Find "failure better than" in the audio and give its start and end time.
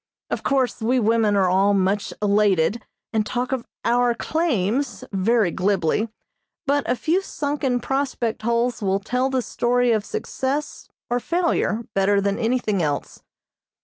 11.19-12.39